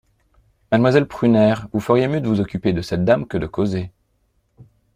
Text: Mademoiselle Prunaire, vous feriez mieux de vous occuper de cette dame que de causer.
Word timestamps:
Mademoiselle 0.71 1.07
Prunaire, 1.07 1.67
vous 1.73 1.79
feriez 1.79 2.07
mieux 2.07 2.21
de 2.21 2.27
vous 2.27 2.39
occuper 2.39 2.73
de 2.73 2.81
cette 2.81 3.05
dame 3.05 3.27
que 3.27 3.37
de 3.37 3.45
causer. 3.45 3.91